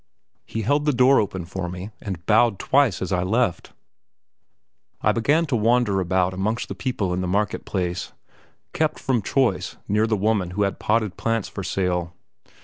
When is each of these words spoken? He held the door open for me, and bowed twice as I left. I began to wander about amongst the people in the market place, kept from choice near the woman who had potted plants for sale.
He 0.47 0.63
held 0.63 0.85
the 0.85 0.93
door 0.93 1.19
open 1.19 1.45
for 1.45 1.69
me, 1.69 1.91
and 2.01 2.25
bowed 2.25 2.57
twice 2.57 3.03
as 3.03 3.11
I 3.11 3.21
left. 3.21 3.71
I 5.01 5.11
began 5.11 5.45
to 5.45 5.55
wander 5.55 5.99
about 5.99 6.33
amongst 6.33 6.69
the 6.69 6.73
people 6.73 7.13
in 7.13 7.21
the 7.21 7.27
market 7.27 7.65
place, 7.65 8.11
kept 8.73 8.97
from 8.97 9.21
choice 9.21 9.77
near 9.87 10.07
the 10.07 10.17
woman 10.17 10.49
who 10.57 10.63
had 10.63 10.79
potted 10.79 11.17
plants 11.17 11.49
for 11.49 11.63
sale. 11.63 12.15